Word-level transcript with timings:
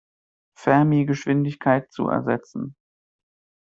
Fermi-Geschwindigkeit 0.55 1.91
zu 1.91 2.09
ersetzen. 2.09 2.75